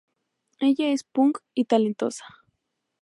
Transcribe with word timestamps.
Ella 0.59 0.87
es 0.89 1.03
punk 1.03 1.37
y 1.53 1.65
talentosa. 1.65 2.25